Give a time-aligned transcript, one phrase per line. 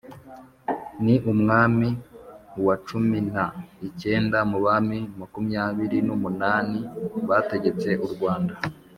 [1.03, 1.87] Ni umwami
[2.65, 3.45] wa cumin a
[3.87, 6.79] icyenda mu bami makumyabiri n’umunani
[7.29, 8.53] bategetse u Rwanda